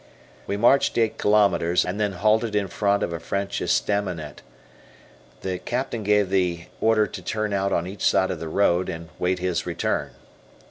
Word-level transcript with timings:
We 0.47 0.57
marched 0.57 0.97
eight 0.97 1.19
kilos 1.19 1.85
and 1.85 1.99
then 1.99 2.13
halted 2.13 2.55
in 2.55 2.69
front 2.69 3.03
of 3.03 3.13
a 3.13 3.19
French 3.19 3.61
estaminet. 3.61 4.41
The 5.41 5.59
Captain 5.59 6.01
gave 6.01 6.31
the 6.31 6.65
order 6.79 7.05
to 7.05 7.21
turn 7.21 7.53
out 7.53 7.71
on 7.71 7.85
each 7.85 8.01
side 8.03 8.31
of 8.31 8.39
the 8.39 8.49
road 8.49 8.89
and 8.89 9.09
wait 9.19 9.37
his 9.37 9.67
return. 9.67 10.09